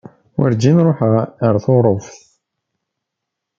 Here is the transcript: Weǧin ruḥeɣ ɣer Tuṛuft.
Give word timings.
Weǧin 0.39 0.77
ruḥeɣ 0.85 1.13
ɣer 1.43 1.55
Tuṛuft. 1.63 2.17